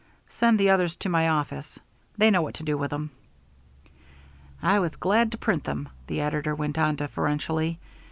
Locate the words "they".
2.17-2.31